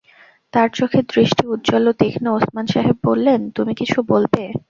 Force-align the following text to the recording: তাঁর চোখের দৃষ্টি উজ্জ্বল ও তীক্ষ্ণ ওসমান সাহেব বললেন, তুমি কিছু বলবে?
তাঁর 0.53 0.69
চোখের 0.77 1.03
দৃষ্টি 1.13 1.43
উজ্জ্বল 1.47 1.83
ও 1.87 1.93
তীক্ষ্ণ 1.99 2.25
ওসমান 2.31 2.65
সাহেব 2.67 2.97
বললেন, 3.03 3.39
তুমি 3.55 3.73
কিছু 3.79 3.97
বলবে? 4.11 4.43